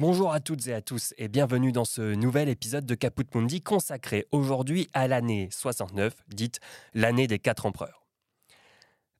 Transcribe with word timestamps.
Bonjour 0.00 0.32
à 0.32 0.40
toutes 0.40 0.66
et 0.66 0.72
à 0.72 0.80
tous 0.80 1.12
et 1.18 1.28
bienvenue 1.28 1.72
dans 1.72 1.84
ce 1.84 2.14
nouvel 2.14 2.48
épisode 2.48 2.86
de 2.86 2.94
Caput 2.94 3.26
Mundi 3.34 3.60
consacré 3.60 4.26
aujourd'hui 4.32 4.88
à 4.94 5.06
l'année 5.06 5.50
69, 5.52 6.14
dite 6.28 6.58
l'année 6.94 7.26
des 7.26 7.38
quatre 7.38 7.66
empereurs. 7.66 8.06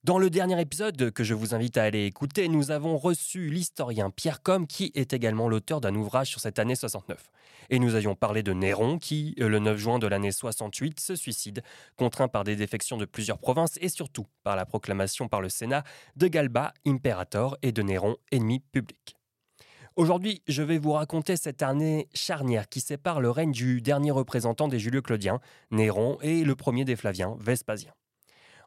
Dans 0.04 0.16
le 0.16 0.30
dernier 0.30 0.58
épisode 0.58 1.10
que 1.10 1.22
je 1.22 1.34
vous 1.34 1.54
invite 1.54 1.76
à 1.76 1.82
aller 1.82 2.06
écouter, 2.06 2.48
nous 2.48 2.70
avons 2.70 2.96
reçu 2.96 3.50
l'historien 3.50 4.08
Pierre 4.08 4.42
Com 4.42 4.66
qui 4.66 4.90
est 4.94 5.12
également 5.12 5.50
l'auteur 5.50 5.82
d'un 5.82 5.94
ouvrage 5.94 6.28
sur 6.28 6.40
cette 6.40 6.58
année 6.58 6.76
69. 6.76 7.30
Et 7.68 7.78
nous 7.78 7.94
avions 7.94 8.14
parlé 8.14 8.42
de 8.42 8.54
Néron 8.54 8.96
qui, 8.96 9.34
euh, 9.38 9.50
le 9.50 9.58
9 9.58 9.76
juin 9.76 9.98
de 9.98 10.06
l'année 10.06 10.32
68, 10.32 10.98
se 10.98 11.14
suicide, 11.14 11.62
contraint 11.96 12.28
par 12.28 12.42
des 12.42 12.56
défections 12.56 12.96
de 12.96 13.04
plusieurs 13.04 13.36
provinces 13.36 13.76
et 13.82 13.90
surtout 13.90 14.24
par 14.44 14.56
la 14.56 14.64
proclamation 14.64 15.28
par 15.28 15.42
le 15.42 15.50
Sénat 15.50 15.84
de 16.16 16.26
Galba, 16.26 16.72
impérator, 16.86 17.58
et 17.60 17.70
de 17.70 17.82
Néron, 17.82 18.16
ennemi 18.32 18.60
public. 18.60 19.19
Aujourd'hui, 19.96 20.40
je 20.46 20.62
vais 20.62 20.78
vous 20.78 20.92
raconter 20.92 21.36
cette 21.36 21.62
année 21.62 22.08
charnière 22.14 22.68
qui 22.68 22.80
sépare 22.80 23.20
le 23.20 23.28
règne 23.28 23.50
du 23.50 23.82
dernier 23.82 24.12
représentant 24.12 24.68
des 24.68 24.78
Julio-Claudiens, 24.78 25.40
Néron, 25.72 26.16
et 26.22 26.44
le 26.44 26.54
premier 26.54 26.84
des 26.84 26.94
Flaviens, 26.94 27.36
Vespasien. 27.40 27.92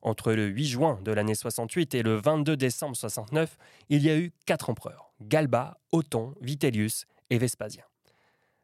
Entre 0.02 0.34
le 0.34 0.48
8 0.48 0.66
juin 0.66 1.00
de 1.02 1.14
l'année 1.14 1.34
68 1.34 1.96
et 1.96 2.04
le 2.04 2.16
22 2.16 2.58
décembre 2.58 2.98
69, 2.98 3.58
il 3.88 4.04
y 4.04 4.10
a 4.10 4.18
eu 4.18 4.34
quatre 4.46 4.70
empereurs 4.70 5.14
Galba, 5.22 5.80
Othon, 5.94 6.36
Vitellius 6.42 7.06
et 7.30 7.38
Vespasien. 7.38 7.86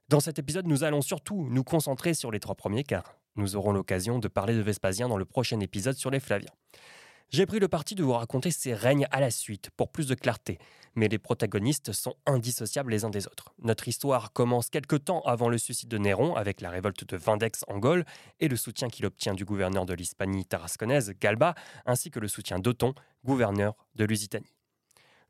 Dans 0.09 0.19
cet 0.19 0.37
épisode, 0.37 0.67
nous 0.67 0.83
allons 0.83 1.01
surtout 1.01 1.47
nous 1.49 1.63
concentrer 1.63 2.13
sur 2.13 2.29
les 2.29 2.41
trois 2.41 2.55
premiers 2.55 2.83
car 2.83 3.15
nous 3.37 3.55
aurons 3.55 3.71
l'occasion 3.71 4.19
de 4.19 4.27
parler 4.27 4.53
de 4.53 4.61
Vespasien 4.61 5.07
dans 5.07 5.17
le 5.17 5.23
prochain 5.23 5.61
épisode 5.61 5.95
sur 5.95 6.11
les 6.11 6.19
Flaviens. 6.19 6.51
J'ai 7.31 7.45
pris 7.45 7.59
le 7.59 7.67
parti 7.67 7.93
de 7.93 8.03
vous 8.03 8.13
raconter 8.13 8.49
ces 8.49 8.73
règnes 8.73 9.05
à 9.11 9.19
la 9.19 9.29
suite, 9.29 9.69
pour 9.77 9.91
plus 9.91 10.07
de 10.07 10.15
clarté, 10.15 10.57
mais 10.95 11.07
les 11.07 11.19
protagonistes 11.19 11.91
sont 11.93 12.15
indissociables 12.25 12.89
les 12.89 13.05
uns 13.05 13.11
des 13.11 13.27
autres. 13.27 13.53
Notre 13.59 13.87
histoire 13.87 14.33
commence 14.33 14.71
quelque 14.71 14.95
temps 14.95 15.21
avant 15.21 15.47
le 15.47 15.59
suicide 15.59 15.89
de 15.89 15.99
Néron, 15.99 16.35
avec 16.35 16.59
la 16.59 16.71
révolte 16.71 17.07
de 17.07 17.17
Vindex 17.17 17.65
en 17.67 17.77
Gaule, 17.77 18.03
et 18.39 18.47
le 18.47 18.55
soutien 18.55 18.87
qu'il 18.87 19.05
obtient 19.05 19.35
du 19.35 19.45
gouverneur 19.45 19.85
de 19.85 19.93
l'Hispanie 19.93 20.43
tarasconnaise, 20.43 21.13
Galba, 21.21 21.53
ainsi 21.85 22.09
que 22.09 22.19
le 22.19 22.27
soutien 22.27 22.57
d'Othon, 22.57 22.95
gouverneur 23.23 23.75
de 23.93 24.05
Lusitanie. 24.05 24.55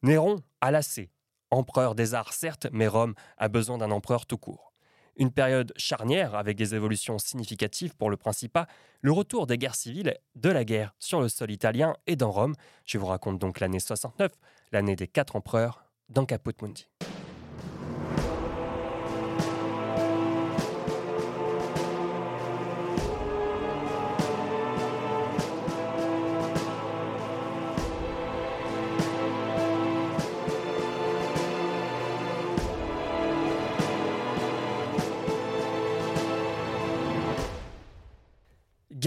Néron 0.01 0.41
a 0.61 0.71
lassé, 0.71 1.11
empereur 1.51 1.95
des 1.95 2.13
arts 2.13 2.31
certes, 2.31 2.67
mais 2.71 2.87
Rome 2.87 3.13
a 3.37 3.49
besoin 3.49 3.77
d'un 3.77 3.91
empereur 3.91 4.25
tout 4.25 4.37
court. 4.37 4.68
Une 5.17 5.31
période 5.31 5.73
charnière 5.75 6.35
avec 6.35 6.57
des 6.57 6.75
évolutions 6.75 7.17
significatives 7.19 7.95
pour 7.95 8.09
le 8.09 8.17
Principat, 8.17 8.67
le 9.01 9.11
retour 9.11 9.47
des 9.47 9.57
guerres 9.57 9.75
civiles, 9.75 10.17
de 10.35 10.49
la 10.49 10.63
guerre 10.63 10.93
sur 10.99 11.21
le 11.21 11.29
sol 11.29 11.51
italien 11.51 11.95
et 12.07 12.15
dans 12.15 12.31
Rome. 12.31 12.55
Je 12.85 12.97
vous 12.97 13.07
raconte 13.07 13.39
donc 13.39 13.59
l'année 13.59 13.79
69, 13.79 14.31
l'année 14.71 14.95
des 14.95 15.07
quatre 15.07 15.35
empereurs, 15.35 15.85
dans 16.09 16.25
Caput 16.25 16.55
Mundi. 16.61 16.87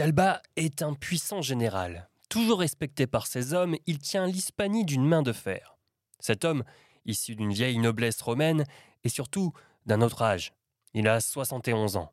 Galba 0.03 0.43
est 0.57 0.83
un 0.83 0.95
puissant 0.95 1.43
général. 1.43 2.09
Toujours 2.29 2.59
respecté 2.59 3.07
par 3.07 3.29
ses 3.29 3.55
hommes, 3.55 3.77
il 3.87 4.01
tient 4.01 4.27
l'Hispanie 4.27 4.85
d'une 4.85 5.07
main 5.07 5.23
de 5.23 5.33
fer. 5.33 5.77
Cet 6.19 6.45
homme, 6.45 6.65
issu 7.05 7.37
d'une 7.37 7.53
vieille 7.53 7.79
noblesse 7.79 8.21
romaine, 8.21 8.65
et 9.05 9.09
surtout 9.09 9.53
d'un 9.87 10.03
autre 10.03 10.23
âge. 10.23 10.55
Il 10.93 11.07
a 11.07 11.21
71 11.21 11.95
ans. 11.97 12.11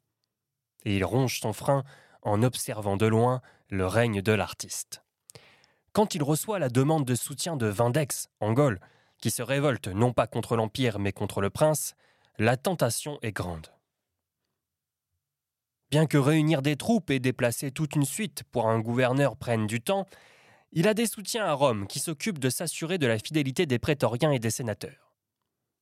Et 0.86 0.98
il 0.98 1.04
ronge 1.04 1.40
son 1.40 1.52
frein 1.52 1.84
en 2.22 2.44
observant 2.44 2.96
de 2.96 3.08
loin 3.08 3.42
le 3.72 3.88
règne 3.88 4.22
de 4.22 4.34
l'artiste. 4.34 5.02
Quand 5.92 6.14
il 6.14 6.22
reçoit 6.22 6.60
la 6.60 6.70
demande 6.70 7.06
de 7.06 7.16
soutien 7.16 7.56
de 7.56 7.66
Vindex, 7.66 8.30
en 8.40 8.54
Gaule, 8.54 8.80
qui 9.18 9.32
se 9.32 9.42
révolte 9.42 9.88
non 9.88 10.14
pas 10.14 10.28
contre 10.28 10.56
l'Empire 10.56 11.00
mais 11.00 11.12
contre 11.12 11.42
le 11.42 11.50
prince, 11.50 11.96
la 12.38 12.56
tentation 12.56 13.18
est 13.24 13.32
grande. 13.32 13.72
Bien 15.92 16.06
que 16.06 16.18
réunir 16.18 16.62
des 16.62 16.76
troupes 16.76 17.10
et 17.10 17.20
déplacer 17.20 17.72
toute 17.72 17.96
une 17.96 18.06
suite 18.06 18.44
pour 18.52 18.68
un 18.68 18.80
gouverneur 18.80 19.36
prenne 19.36 19.66
du 19.66 19.82
temps, 19.82 20.06
il 20.72 20.88
a 20.88 20.94
des 20.94 21.08
soutiens 21.08 21.46
à 21.46 21.54
Rome 21.54 21.88
qui 21.88 21.98
s'occupent 21.98 22.38
de 22.38 22.52
s'assurer 22.52 23.00
de 23.00 23.08
la 23.08 23.18
fidélité 23.18 23.66
des 23.66 23.80
prétoriens 23.80 24.32
et 24.32 24.38
des 24.38 24.52
sénateurs. 24.52 25.16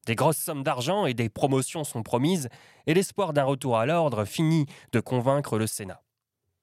Des 0.05 0.15
grosses 0.15 0.37
sommes 0.37 0.63
d'argent 0.63 1.05
et 1.05 1.13
des 1.13 1.27
promotions 1.27 1.83
sont 1.83 2.03
promises, 2.03 2.47
et 2.85 2.93
l'espoir 2.93 3.33
d'un 3.33 3.43
retour 3.43 3.77
à 3.77 3.85
l'ordre 3.85 4.23
finit 4.23 4.65
de 4.93 5.01
convaincre 5.01 5.57
le 5.57 5.67
Sénat. 5.67 6.01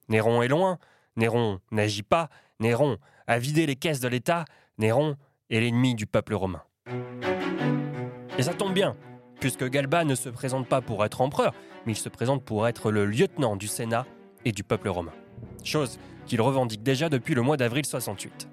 Néron 0.08 0.40
est 0.40 0.48
loin, 0.48 0.78
Néron 1.16 1.60
n'agit 1.70 2.02
pas, 2.02 2.30
Néron 2.60 2.96
a 3.26 3.38
vidé 3.38 3.66
les 3.66 3.76
caisses 3.76 4.00
de 4.00 4.08
l'État, 4.08 4.46
Néron 4.78 5.16
est 5.50 5.60
l'ennemi 5.60 5.94
du 5.94 6.06
peuple 6.06 6.32
romain. 6.32 6.62
Et 8.38 8.42
ça 8.42 8.54
tombe 8.54 8.72
bien, 8.72 8.96
puisque 9.40 9.68
Galba 9.68 10.04
ne 10.04 10.14
se 10.14 10.28
présente 10.28 10.68
pas 10.68 10.80
pour 10.80 11.04
être 11.04 11.20
empereur, 11.20 11.54
mais 11.86 11.92
il 11.92 11.96
se 11.96 12.08
présente 12.08 12.44
pour 12.44 12.66
être 12.66 12.90
le 12.90 13.06
lieutenant 13.06 13.56
du 13.56 13.68
Sénat 13.68 14.06
et 14.44 14.52
du 14.52 14.64
peuple 14.64 14.88
romain. 14.88 15.12
Chose 15.62 15.98
qu'il 16.26 16.40
revendique 16.40 16.82
déjà 16.82 17.08
depuis 17.08 17.34
le 17.34 17.42
mois 17.42 17.56
d'avril 17.56 17.84
68. 17.84 18.48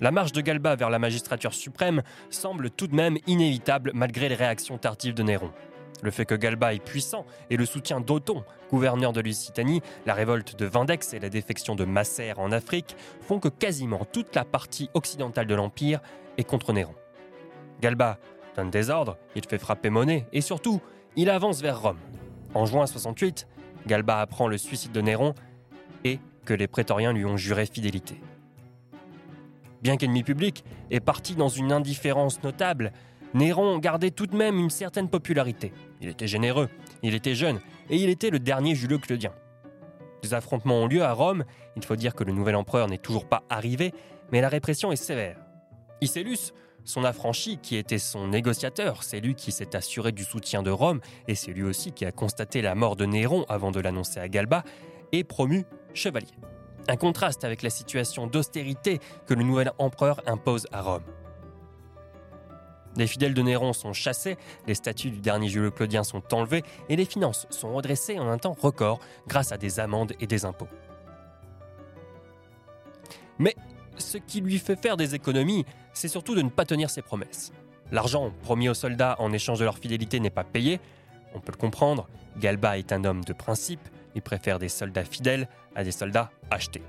La 0.00 0.10
marche 0.10 0.32
de 0.32 0.40
Galba 0.40 0.76
vers 0.76 0.90
la 0.90 0.98
magistrature 0.98 1.54
suprême 1.54 2.02
semble 2.28 2.70
tout 2.70 2.86
de 2.86 2.96
même 2.96 3.16
inévitable 3.26 3.92
malgré 3.94 4.28
les 4.28 4.34
réactions 4.34 4.76
tardives 4.76 5.14
de 5.14 5.22
Néron. 5.22 5.50
Le 6.02 6.10
fait 6.10 6.26
que 6.26 6.34
Galba 6.34 6.74
est 6.74 6.84
puissant 6.84 7.24
et 7.48 7.56
le 7.56 7.64
soutien 7.64 8.00
d'Othon, 8.00 8.44
gouverneur 8.70 9.12
de 9.12 9.20
Lusitanie, 9.20 9.80
la 10.04 10.12
révolte 10.12 10.56
de 10.56 10.66
Vindex 10.66 11.14
et 11.14 11.20
la 11.20 11.30
défection 11.30 11.76
de 11.76 11.84
Masser 11.84 12.32
en 12.36 12.52
Afrique 12.52 12.96
font 13.20 13.38
que 13.38 13.48
quasiment 13.48 14.04
toute 14.04 14.34
la 14.34 14.44
partie 14.44 14.90
occidentale 14.94 15.46
de 15.46 15.54
l'Empire 15.54 16.00
est 16.36 16.44
contre 16.44 16.72
Néron. 16.72 16.94
Galba 17.80 18.18
donne 18.56 18.70
des 18.70 18.90
ordres, 18.90 19.16
il 19.34 19.44
fait 19.46 19.58
frapper 19.58 19.90
monnaie 19.90 20.26
et 20.32 20.40
surtout, 20.40 20.80
il 21.16 21.30
avance 21.30 21.60
vers 21.60 21.80
Rome. 21.80 21.98
En 22.54 22.66
juin 22.66 22.86
68, 22.86 23.46
Galba 23.86 24.20
apprend 24.20 24.48
le 24.48 24.58
suicide 24.58 24.92
de 24.92 25.00
Néron 25.00 25.34
et 26.04 26.18
que 26.44 26.54
les 26.54 26.66
prétoriens 26.66 27.12
lui 27.12 27.24
ont 27.24 27.36
juré 27.36 27.66
fidélité. 27.66 28.20
Bien 29.82 29.96
qu'ennemi 29.96 30.22
public 30.22 30.64
et 30.90 31.00
parti 31.00 31.34
dans 31.34 31.48
une 31.48 31.72
indifférence 31.72 32.42
notable, 32.42 32.92
Néron 33.34 33.78
gardait 33.78 34.10
tout 34.10 34.26
de 34.26 34.36
même 34.36 34.58
une 34.58 34.70
certaine 34.70 35.08
popularité. 35.08 35.72
Il 36.00 36.08
était 36.08 36.28
généreux, 36.28 36.68
il 37.02 37.14
était 37.14 37.34
jeune 37.34 37.60
et 37.90 37.96
il 37.96 38.08
était 38.08 38.30
le 38.30 38.38
dernier 38.38 38.74
Julio 38.74 38.98
Claudien. 38.98 39.32
Des 40.22 40.32
affrontements 40.32 40.76
ont 40.76 40.86
lieu 40.86 41.02
à 41.02 41.12
Rome, 41.12 41.44
il 41.76 41.84
faut 41.84 41.96
dire 41.96 42.14
que 42.14 42.24
le 42.24 42.32
nouvel 42.32 42.56
empereur 42.56 42.88
n'est 42.88 42.98
toujours 42.98 43.26
pas 43.28 43.42
arrivé, 43.50 43.92
mais 44.32 44.40
la 44.40 44.48
répression 44.48 44.92
est 44.92 44.96
sévère. 44.96 45.36
Son 46.84 47.04
affranchi, 47.04 47.58
qui 47.58 47.76
était 47.76 47.98
son 47.98 48.28
négociateur, 48.28 49.02
c'est 49.02 49.20
lui 49.20 49.34
qui 49.34 49.52
s'est 49.52 49.74
assuré 49.74 50.12
du 50.12 50.24
soutien 50.24 50.62
de 50.62 50.70
Rome, 50.70 51.00
et 51.28 51.34
c'est 51.34 51.52
lui 51.52 51.62
aussi 51.62 51.92
qui 51.92 52.04
a 52.04 52.12
constaté 52.12 52.62
la 52.62 52.74
mort 52.74 52.96
de 52.96 53.06
Néron 53.06 53.44
avant 53.48 53.70
de 53.70 53.80
l'annoncer 53.80 54.20
à 54.20 54.28
Galba, 54.28 54.64
est 55.12 55.24
promu 55.24 55.64
chevalier. 55.94 56.34
Un 56.88 56.96
contraste 56.96 57.44
avec 57.44 57.62
la 57.62 57.70
situation 57.70 58.26
d'austérité 58.26 59.00
que 59.26 59.34
le 59.34 59.42
nouvel 59.42 59.72
empereur 59.78 60.20
impose 60.26 60.66
à 60.72 60.82
Rome. 60.82 61.04
Les 62.96 63.06
fidèles 63.06 63.34
de 63.34 63.42
Néron 63.42 63.72
sont 63.72 63.92
chassés, 63.92 64.36
les 64.66 64.74
statues 64.74 65.10
du 65.10 65.20
dernier 65.20 65.48
Julio 65.48 65.70
Claudien 65.70 66.04
sont 66.04 66.22
enlevées 66.32 66.62
et 66.88 66.94
les 66.94 67.04
finances 67.04 67.46
sont 67.50 67.74
redressées 67.74 68.20
en 68.20 68.28
un 68.28 68.38
temps 68.38 68.56
record 68.60 69.00
grâce 69.26 69.50
à 69.50 69.56
des 69.56 69.80
amendes 69.80 70.12
et 70.20 70.26
des 70.26 70.44
impôts. 70.44 70.68
Mais 73.38 73.56
ce 73.98 74.18
qui 74.18 74.40
lui 74.40 74.58
fait 74.58 74.80
faire 74.80 74.96
des 74.96 75.14
économies, 75.14 75.64
c'est 75.92 76.08
surtout 76.08 76.34
de 76.34 76.42
ne 76.42 76.48
pas 76.48 76.64
tenir 76.64 76.90
ses 76.90 77.02
promesses. 77.02 77.52
L'argent 77.92 78.32
promis 78.42 78.68
aux 78.68 78.74
soldats 78.74 79.16
en 79.18 79.32
échange 79.32 79.58
de 79.58 79.64
leur 79.64 79.78
fidélité 79.78 80.20
n'est 80.20 80.30
pas 80.30 80.44
payé. 80.44 80.80
On 81.34 81.40
peut 81.40 81.52
le 81.52 81.58
comprendre, 81.58 82.08
Galba 82.38 82.78
est 82.78 82.92
un 82.92 83.04
homme 83.04 83.24
de 83.24 83.32
principe, 83.32 83.80
il 84.14 84.22
préfère 84.22 84.58
des 84.58 84.68
soldats 84.68 85.04
fidèles 85.04 85.48
à 85.74 85.84
des 85.84 85.92
soldats 85.92 86.30
achetés. 86.50 86.82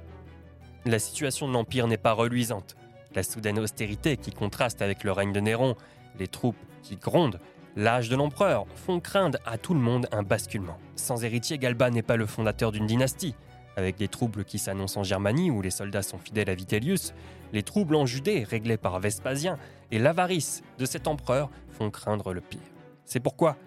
La 0.86 1.00
situation 1.00 1.48
de 1.48 1.54
l'Empire 1.54 1.88
n'est 1.88 1.98
pas 1.98 2.14
reluisante. 2.14 2.76
La 3.16 3.24
soudaine 3.24 3.60
austérité 3.60 4.18
qui 4.18 4.32
contraste 4.32 4.82
avec 4.82 5.04
le 5.04 5.12
règne 5.12 5.34
de 5.34 5.40
Néron, 5.40 5.76
les 6.20 6.28
troupes 6.28 6.58
qui 6.84 6.96
grondent, 6.96 7.40
l'âge 7.76 8.10
de 8.10 8.16
l'empereur 8.16 8.66
font 8.76 9.00
craindre 9.00 9.40
à 9.46 9.58
tout 9.58 9.74
le 9.74 9.80
monde 9.80 10.08
un 10.12 10.24
basculement. 10.24 10.78
Sans 10.96 11.24
héritier, 11.24 11.58
Galba 11.58 11.90
n'est 11.90 12.04
pas 12.04 12.18
le 12.18 12.26
fondateur 12.26 12.72
d'une 12.72 12.86
dynastie. 12.86 13.36
Avec 13.78 13.98
des 13.98 14.08
troubles 14.08 14.46
qui 14.46 14.58
s'annoncent 14.58 15.00
en 15.00 15.04
Germanie 15.04 15.52
où 15.52 15.62
les 15.62 15.72
soldats 15.72 16.02
sont 16.02 16.18
fidèles 16.18 16.50
à 16.50 16.56
Vitellius, 16.56 17.14
les 17.54 17.64
troubles 17.64 17.96
en 17.96 18.06
Judée 18.06 18.44
réglés 18.44 18.78
par 18.78 19.00
Vespasien 19.00 19.58
et 19.92 20.00
l'avarice 20.00 20.64
de 20.78 20.86
cet 20.86 21.08
empereur 21.08 21.50
font 21.70 21.92
craindre 21.92 22.34
le 22.34 22.42
pire. 22.42 22.60
C'est 23.06 23.20
pourquoi 23.20 23.58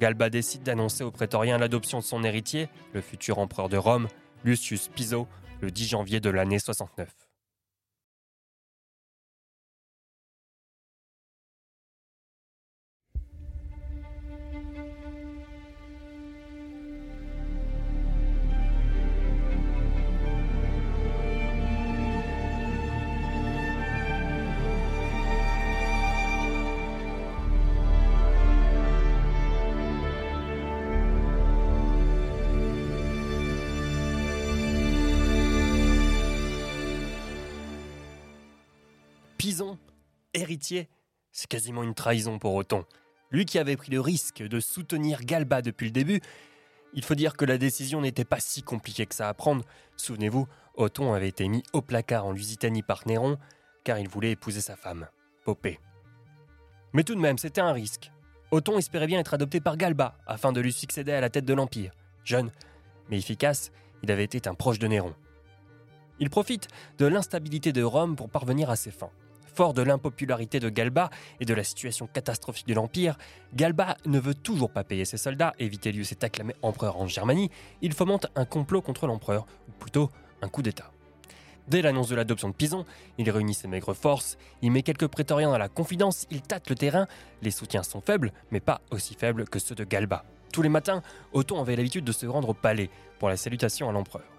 Galba 0.00 0.28
décide 0.28 0.62
d'annoncer 0.62 1.04
aux 1.04 1.10
prétoriens 1.10 1.58
l'adoption 1.58 1.98
de 1.98 2.04
son 2.04 2.24
héritier, 2.24 2.68
le 2.92 3.00
futur 3.00 3.38
empereur 3.38 3.68
de 3.68 3.76
Rome, 3.76 4.08
Lucius 4.44 4.88
Piso, 4.88 5.26
le 5.60 5.70
10 5.70 5.88
janvier 5.88 6.20
de 6.20 6.30
l'année 6.30 6.58
69. 6.58 7.23
Pison, 39.44 39.76
héritier, 40.32 40.88
c'est 41.30 41.48
quasiment 41.48 41.82
une 41.82 41.92
trahison 41.92 42.38
pour 42.38 42.54
Othon. 42.54 42.86
Lui 43.30 43.44
qui 43.44 43.58
avait 43.58 43.76
pris 43.76 43.92
le 43.92 44.00
risque 44.00 44.42
de 44.42 44.58
soutenir 44.58 45.20
Galba 45.20 45.60
depuis 45.60 45.84
le 45.84 45.92
début, 45.92 46.22
il 46.94 47.04
faut 47.04 47.14
dire 47.14 47.36
que 47.36 47.44
la 47.44 47.58
décision 47.58 48.00
n'était 48.00 48.24
pas 48.24 48.40
si 48.40 48.62
compliquée 48.62 49.04
que 49.04 49.14
ça 49.14 49.28
à 49.28 49.34
prendre. 49.34 49.62
Souvenez-vous, 49.98 50.48
Othon 50.76 51.12
avait 51.12 51.28
été 51.28 51.46
mis 51.46 51.62
au 51.74 51.82
placard 51.82 52.24
en 52.24 52.32
Lusitanie 52.32 52.82
par 52.82 53.06
Néron, 53.06 53.36
car 53.84 53.98
il 53.98 54.08
voulait 54.08 54.30
épouser 54.30 54.62
sa 54.62 54.76
femme, 54.76 55.08
Popée. 55.44 55.78
Mais 56.94 57.04
tout 57.04 57.14
de 57.14 57.20
même, 57.20 57.36
c'était 57.36 57.60
un 57.60 57.74
risque. 57.74 58.12
Othon 58.50 58.78
espérait 58.78 59.08
bien 59.08 59.20
être 59.20 59.34
adopté 59.34 59.60
par 59.60 59.76
Galba, 59.76 60.16
afin 60.26 60.52
de 60.52 60.62
lui 60.62 60.72
succéder 60.72 61.12
à 61.12 61.20
la 61.20 61.28
tête 61.28 61.44
de 61.44 61.52
l'Empire. 61.52 61.92
Jeune, 62.24 62.50
mais 63.10 63.18
efficace, 63.18 63.72
il 64.02 64.10
avait 64.10 64.24
été 64.24 64.48
un 64.48 64.54
proche 64.54 64.78
de 64.78 64.86
Néron. 64.86 65.14
Il 66.18 66.30
profite 66.30 66.68
de 66.96 67.04
l'instabilité 67.04 67.74
de 67.74 67.82
Rome 67.82 68.16
pour 68.16 68.30
parvenir 68.30 68.70
à 68.70 68.76
ses 68.76 68.90
fins. 68.90 69.10
Fort 69.54 69.72
de 69.72 69.82
l'impopularité 69.82 70.58
de 70.58 70.68
Galba 70.68 71.10
et 71.38 71.44
de 71.44 71.54
la 71.54 71.62
situation 71.62 72.08
catastrophique 72.08 72.66
de 72.66 72.74
l'Empire, 72.74 73.16
Galba 73.54 73.96
ne 74.04 74.18
veut 74.18 74.34
toujours 74.34 74.70
pas 74.70 74.82
payer 74.82 75.04
ses 75.04 75.16
soldats 75.16 75.54
et 75.60 75.68
Vitellius 75.68 76.10
est 76.10 76.24
acclamé 76.24 76.54
empereur 76.62 77.00
en 77.00 77.06
Germanie. 77.06 77.50
Il 77.80 77.92
fomente 77.92 78.26
un 78.34 78.46
complot 78.46 78.82
contre 78.82 79.06
l'empereur, 79.06 79.46
ou 79.68 79.72
plutôt 79.78 80.10
un 80.42 80.48
coup 80.48 80.62
d'État. 80.62 80.90
Dès 81.68 81.82
l'annonce 81.82 82.08
de 82.08 82.16
l'adoption 82.16 82.48
de 82.48 82.54
Pison, 82.54 82.84
il 83.16 83.30
réunit 83.30 83.54
ses 83.54 83.68
maigres 83.68 83.94
forces, 83.94 84.38
il 84.60 84.72
met 84.72 84.82
quelques 84.82 85.06
prétoriens 85.06 85.50
dans 85.50 85.58
la 85.58 85.68
confidence, 85.68 86.26
il 86.32 86.42
tâte 86.42 86.68
le 86.68 86.74
terrain, 86.74 87.06
les 87.40 87.52
soutiens 87.52 87.84
sont 87.84 88.00
faibles, 88.00 88.32
mais 88.50 88.60
pas 88.60 88.80
aussi 88.90 89.14
faibles 89.14 89.48
que 89.48 89.60
ceux 89.60 89.76
de 89.76 89.84
Galba. 89.84 90.24
Tous 90.52 90.62
les 90.62 90.68
matins, 90.68 91.00
Othon 91.32 91.60
avait 91.60 91.76
l'habitude 91.76 92.04
de 92.04 92.12
se 92.12 92.26
rendre 92.26 92.48
au 92.48 92.54
palais 92.54 92.90
pour 93.20 93.28
la 93.28 93.36
salutation 93.36 93.88
à 93.88 93.92
l'empereur. 93.92 94.33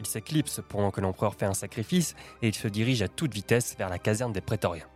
Il 0.00 0.06
s'éclipse 0.06 0.62
pendant 0.66 0.90
que 0.90 1.02
l'empereur 1.02 1.34
fait 1.34 1.44
un 1.44 1.54
sacrifice 1.54 2.14
et 2.40 2.48
il 2.48 2.54
se 2.54 2.68
dirige 2.68 3.02
à 3.02 3.08
toute 3.08 3.34
vitesse 3.34 3.76
vers 3.76 3.90
la 3.90 3.98
caserne 3.98 4.32
des 4.32 4.40
prétoriens. 4.40 4.88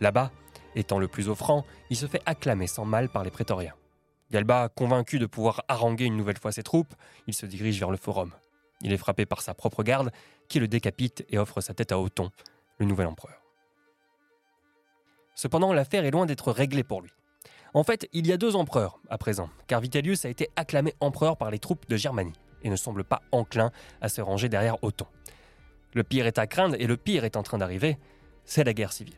Là-bas, 0.00 0.32
étant 0.74 0.98
le 0.98 1.08
plus 1.08 1.28
offrant, 1.28 1.64
il 1.90 1.96
se 1.96 2.06
fait 2.06 2.22
acclamer 2.24 2.66
sans 2.66 2.86
mal 2.86 3.10
par 3.10 3.22
les 3.22 3.30
prétoriens. 3.30 3.74
Galba, 4.30 4.70
convaincu 4.70 5.18
de 5.18 5.26
pouvoir 5.26 5.62
haranguer 5.68 6.06
une 6.06 6.16
nouvelle 6.16 6.38
fois 6.38 6.52
ses 6.52 6.62
troupes, 6.62 6.94
il 7.26 7.34
se 7.34 7.44
dirige 7.44 7.78
vers 7.78 7.90
le 7.90 7.98
forum. 7.98 8.32
Il 8.80 8.92
est 8.92 8.96
frappé 8.96 9.26
par 9.26 9.42
sa 9.42 9.52
propre 9.54 9.82
garde, 9.82 10.10
qui 10.48 10.58
le 10.58 10.68
décapite 10.68 11.24
et 11.28 11.38
offre 11.38 11.60
sa 11.60 11.74
tête 11.74 11.92
à 11.92 12.00
Othon, 12.00 12.30
le 12.78 12.86
nouvel 12.86 13.06
empereur. 13.06 13.42
Cependant, 15.34 15.74
l'affaire 15.74 16.06
est 16.06 16.10
loin 16.10 16.24
d'être 16.24 16.50
réglée 16.50 16.82
pour 16.82 17.02
lui. 17.02 17.12
En 17.74 17.84
fait, 17.84 18.08
il 18.14 18.26
y 18.26 18.32
a 18.32 18.38
deux 18.38 18.56
empereurs 18.56 18.98
à 19.10 19.18
présent, 19.18 19.50
car 19.66 19.80
Vitellius 19.80 20.24
a 20.24 20.30
été 20.30 20.48
acclamé 20.56 20.94
empereur 21.00 21.36
par 21.36 21.50
les 21.50 21.58
troupes 21.58 21.86
de 21.88 21.96
Germanie 21.96 22.32
et 22.62 22.70
ne 22.70 22.76
semble 22.76 23.04
pas 23.04 23.22
enclin 23.32 23.70
à 24.00 24.08
se 24.08 24.20
ranger 24.20 24.48
derrière 24.48 24.82
Othon. 24.82 25.06
Le 25.94 26.02
pire 26.02 26.26
est 26.26 26.38
à 26.38 26.46
craindre 26.46 26.76
et 26.78 26.86
le 26.86 26.96
pire 26.96 27.24
est 27.24 27.36
en 27.36 27.42
train 27.42 27.58
d'arriver, 27.58 27.98
c'est 28.44 28.64
la 28.64 28.74
guerre 28.74 28.92
civile. 28.92 29.16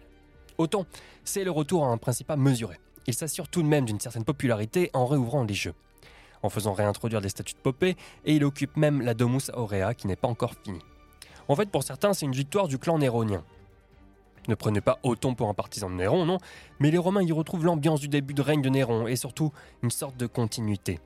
Othon, 0.59 0.87
c'est 1.25 1.45
le 1.45 1.51
retour 1.51 1.85
à 1.85 1.89
un 1.89 1.99
principat 1.99 2.37
mesuré. 2.37 2.79
Il 3.07 3.15
s'assure 3.15 3.49
tout 3.49 3.63
de 3.63 3.69
même 3.69 3.85
d'une 3.85 4.01
certaine 4.01 4.25
popularité 4.25 4.91
en 4.93 5.07
réouvrant 5.07 5.45
les 5.45 5.55
jeux, 5.55 5.75
en 6.43 6.51
faisant 6.51 6.73
réintroduire 6.73 7.21
des 7.21 7.29
statues 7.29 7.55
de 7.55 7.61
Popée, 7.61 7.97
et 8.25 8.35
il 8.35 8.45
occupe 8.45 8.77
même 8.77 9.01
la 9.01 9.15
Domus 9.15 9.51
Aurea 9.55 9.95
qui 9.95 10.07
n'est 10.07 10.17
pas 10.17 10.29
encore 10.29 10.55
finie. 10.63 10.83
En 11.49 11.57
fait, 11.57 11.71
pour 11.71 11.83
certains, 11.83 12.13
c'est 12.13 12.27
une 12.27 12.33
victoire 12.33 12.69
du 12.69 12.79
clan 12.79 12.99
néronien. 12.99 13.45
Ne 14.49 14.55
prenez 14.55 14.81
pas 14.81 14.99
Othon 15.03 15.35
pour 15.35 15.49
un 15.49 15.55
partisan 15.55 15.91
de 15.91 15.95
Néron, 15.95 16.25
non, 16.25 16.39
mais 16.81 16.91
les 16.91 16.99
Romains 16.99 17.23
y 17.23 17.33
retrouvent 17.33 17.65
l'ambiance 17.65 18.01
du 18.01 18.09
début 18.09 18.35
de 18.35 18.43
règne 18.43 18.63
de 18.63 18.71
Néron 18.71 19.07
et 19.07 19.17
surtout 19.17 19.53
une 19.83 19.91
sorte 19.91 20.17
de 20.17 20.27
continuité. 20.27 21.01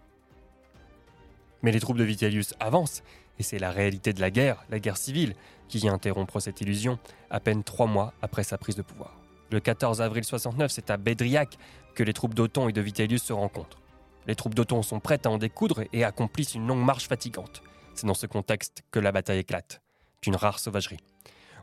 Mais 1.63 1.73
les 1.73 1.81
troupes 1.81 1.99
de 1.99 2.05
Vitellius 2.05 2.55
avancent, 2.61 3.03
et 3.39 3.43
c'est 3.43 3.59
la 3.59 3.71
réalité 3.71 4.13
de 4.13 4.21
la 4.21 4.31
guerre, 4.31 4.65
la 4.69 4.81
guerre 4.81 4.97
civile, 4.97 5.35
qui 5.69 5.79
vient 5.79 5.95
interrompre 5.95 6.41
cette 6.41 6.61
illusion, 6.61 6.99
à 7.31 7.41
peine 7.41 7.65
trois 7.65 7.87
mois 7.87 8.13
après 8.21 8.43
sa 8.43 8.59
prise 8.59 8.77
de 8.77 8.83
pouvoir. 8.83 9.17
Le 9.51 9.61
14 9.61 10.01
avril 10.01 10.25
69, 10.25 10.71
c'est 10.71 10.91
à 10.91 10.97
Bédriac 10.97 11.59
que 11.95 12.03
les 12.03 12.13
troupes 12.13 12.35
d'Othon 12.35 12.69
et 12.69 12.73
de 12.73 12.81
Vitellius 12.81 13.23
se 13.23 13.33
rencontrent. 13.33 13.81
Les 14.27 14.35
troupes 14.35 14.55
d'Othon 14.55 14.83
sont 14.83 15.01
prêtes 15.01 15.27
à 15.27 15.31
en 15.31 15.39
découdre 15.39 15.83
et 15.93 16.05
accomplissent 16.05 16.55
une 16.55 16.67
longue 16.67 16.85
marche 16.85 17.09
fatigante. 17.09 17.63
C'est 17.95 18.07
dans 18.07 18.15
ce 18.15 18.27
contexte 18.27 18.83
que 18.91 18.99
la 18.99 19.13
bataille 19.13 19.41
éclate, 19.41 19.83
d'une 20.23 20.37
rare 20.37 20.59
sauvagerie. 20.59 21.01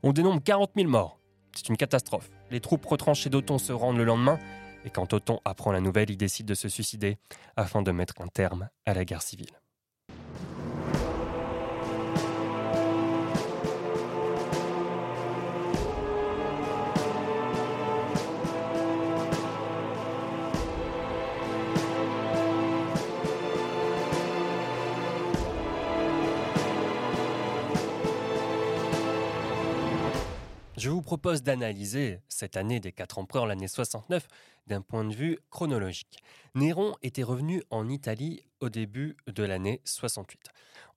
On 0.04 0.14
dénombre 0.14 0.42
40 0.44 0.72
000 0.76 0.88
morts. 0.88 1.20
C'est 1.56 1.70
une 1.70 1.78
catastrophe. 1.78 2.30
Les 2.52 2.60
troupes 2.60 2.86
retranchées 2.86 3.30
d'Othon 3.30 3.58
se 3.58 3.74
rendent 3.74 3.98
le 3.98 4.04
lendemain, 4.04 4.40
et 4.86 4.90
quand 4.90 5.14
Othon 5.14 5.40
apprend 5.46 5.72
la 5.72 5.82
nouvelle, 5.82 6.10
il 6.10 6.18
décide 6.18 6.46
de 6.46 6.54
se 6.54 6.70
suicider 6.70 7.18
afin 7.58 7.82
de 7.82 7.92
mettre 7.92 8.22
un 8.22 8.28
terme 8.28 8.70
à 8.86 8.94
la 8.94 9.04
guerre 9.04 9.22
civile. 9.22 9.59
Je 30.80 30.90
vous 30.90 31.02
propose 31.02 31.44
d'analyser 31.44 32.22
cette 32.30 32.56
année 32.56 32.80
des 32.80 32.94
quatre 32.94 33.20
empereurs, 33.20 33.46
l'année 33.46 33.68
69, 33.68 34.26
d'un 34.68 34.80
point 34.80 35.04
de 35.04 35.14
vue 35.14 35.38
chronologique. 35.50 36.24
Néron 36.56 36.96
était 37.02 37.24
revenu 37.24 37.62
en 37.70 37.90
Italie 37.90 38.46
au 38.62 38.70
début 38.70 39.18
de 39.28 39.44
l'année 39.44 39.82
68. 39.84 40.40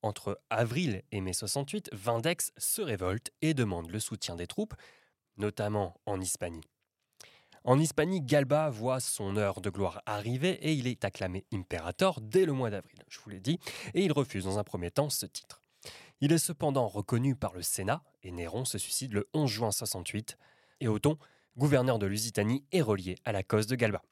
Entre 0.03 0.41
avril 0.51 1.03
et 1.11 1.21
mai 1.21 1.33
68, 1.33 1.91
Vindex 1.95 2.53
se 2.57 2.81
révolte 2.81 3.33
et 3.43 3.55
demande 3.55 3.91
le 3.91 3.99
soutien 3.99 4.37
des 4.37 4.47
troupes, 4.47 4.75
notamment 5.37 5.97
en 6.07 6.21
Hispanie. 6.21 6.63
En 7.65 7.77
Hispanie, 7.77 8.21
Galba 8.21 8.71
voit 8.71 9.01
son 9.01 9.37
heure 9.37 9.61
de 9.61 9.71
gloire 9.71 10.01
arriver 10.07 10.61
et 10.63 10.75
il 10.75 10.87
est 10.87 11.05
acclamé 11.05 11.45
impérator 11.53 12.21
dès 12.21 12.45
le 12.45 12.53
mois 12.53 12.71
d'avril, 12.71 13.03
je 13.09 13.19
vous 13.19 13.31
l'ai 13.31 13.41
dit, 13.41 13.59
et 13.95 14.05
il 14.05 14.13
refuse 14.13 14.45
dans 14.45 14.61
un 14.61 14.65
premier 14.65 14.93
temps 14.93 15.11
ce 15.11 15.27
titre. 15.27 15.62
Il 16.23 16.31
est 16.31 16.39
cependant 16.39 16.87
reconnu 16.87 17.35
par 17.35 17.53
le 17.53 17.63
Sénat 17.63 18.01
et 18.23 18.31
Néron 18.31 18.65
se 18.65 18.79
suicide 18.79 19.13
le 19.13 19.29
11 19.35 19.51
juin 19.51 19.73
68 19.73 20.39
et 20.79 20.87
Othon, 20.87 21.19
gouverneur 21.57 21.99
de 21.99 22.07
Lusitanie, 22.07 22.65
est 22.71 22.81
relié 22.81 23.17
à 23.25 23.33
la 23.33 23.43
cause 23.43 23.67
de 23.67 23.75
Galba. 23.75 24.03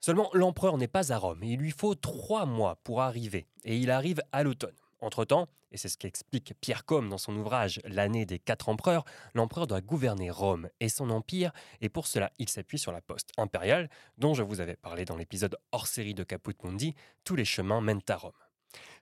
Seulement, 0.00 0.28
l'empereur 0.34 0.76
n'est 0.76 0.86
pas 0.86 1.10
à 1.10 1.16
Rome 1.16 1.42
et 1.42 1.52
il 1.52 1.60
lui 1.60 1.70
faut 1.70 1.94
trois 1.94 2.44
mois 2.44 2.76
pour 2.84 3.00
arriver 3.00 3.46
et 3.64 3.78
il 3.78 3.90
arrive 3.90 4.20
à 4.32 4.42
l'automne. 4.42 4.76
Entre-temps, 5.00 5.48
et 5.72 5.78
c'est 5.78 5.88
ce 5.88 5.96
qu'explique 5.96 6.52
Pierre 6.60 6.84
Comte 6.84 7.08
dans 7.08 7.16
son 7.16 7.34
ouvrage 7.36 7.80
L'année 7.86 8.26
des 8.26 8.38
quatre 8.38 8.68
empereurs, 8.68 9.06
l'empereur 9.32 9.66
doit 9.66 9.80
gouverner 9.80 10.30
Rome 10.30 10.68
et 10.78 10.90
son 10.90 11.08
empire, 11.08 11.52
et 11.80 11.88
pour 11.88 12.06
cela 12.06 12.30
il 12.38 12.50
s'appuie 12.50 12.78
sur 12.78 12.92
la 12.92 13.00
poste 13.00 13.32
impériale, 13.38 13.88
dont 14.18 14.34
je 14.34 14.42
vous 14.42 14.60
avais 14.60 14.76
parlé 14.76 15.06
dans 15.06 15.16
l'épisode 15.16 15.56
hors 15.72 15.86
série 15.86 16.12
de 16.12 16.22
Caput 16.22 16.54
Mundi, 16.64 16.94
Tous 17.24 17.34
les 17.34 17.46
chemins 17.46 17.80
mènent 17.80 18.02
à 18.08 18.16
Rome. 18.16 18.32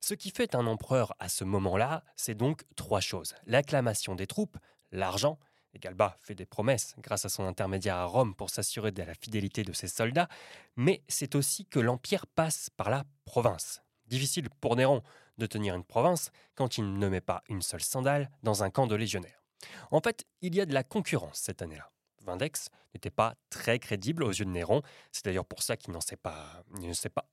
Ce 0.00 0.14
qui 0.14 0.30
fait 0.30 0.54
un 0.54 0.66
empereur 0.66 1.14
à 1.18 1.28
ce 1.28 1.44
moment-là, 1.44 2.04
c'est 2.16 2.35
donc 2.35 2.64
trois 2.76 3.00
choses. 3.00 3.35
L'acclamation 3.46 4.14
des 4.14 4.26
troupes, 4.26 4.56
l'argent, 4.92 5.38
et 5.75 5.78
Galba 5.78 6.16
fait 6.23 6.35
des 6.35 6.46
promesses 6.46 6.94
grâce 6.99 7.25
à 7.25 7.28
son 7.28 7.44
intermédiaire 7.44 7.96
à 7.96 8.04
Rome 8.04 8.35
pour 8.35 8.50
s'assurer 8.50 8.92
de 8.92 9.02
la 9.02 9.14
fidélité 9.14 9.62
de 9.62 9.73
ses 9.73 9.88
soldats, 9.88 10.28
mais 10.76 11.02
c'est 11.08 11.35
aussi 11.35 11.66
que 11.66 11.80
l'Empire 11.80 12.26
passe 12.26 12.70
par 12.70 12.88
la 12.90 13.04
province. 13.25 13.82
Difficile 14.06 14.49
pour 14.61 14.76
Néron 14.76 15.02
de 15.38 15.46
tenir 15.46 15.75
une 15.75 15.85
province 15.85 16.30
quand 16.54 16.78
il 16.78 16.99
ne 16.99 17.08
met 17.08 17.20
pas 17.20 17.42
une 17.49 17.62
seule 17.62 17.82
sandale 17.82 18.30
dans 18.42 18.62
un 18.62 18.70
camp 18.70 18.87
de 18.87 18.94
légionnaires. 18.94 19.42
En 19.90 20.00
fait, 20.00 20.25
il 20.40 20.54
y 20.54 20.61
a 20.61 20.66
de 20.66 20.75
la 20.75 20.85
concurrence 20.85 21.38
cette 21.38 21.61
année-là. 21.61 21.90
Vindex 22.26 22.68
n'était 22.95 23.11
pas 23.11 23.35
très 23.50 23.78
crédible 23.78 24.25
aux 24.25 24.30
yeux 24.30 24.45
de 24.45 24.50
Néron. 24.50 24.83
C'est 25.12 25.25
d'ailleurs 25.25 25.47
pour 25.47 25.62
ça 25.62 25.76
qu'il 25.76 25.95
ne 25.95 26.00
s'est 26.00 26.16
pas, 26.16 26.64